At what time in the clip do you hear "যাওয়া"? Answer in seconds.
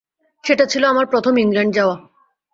1.75-1.95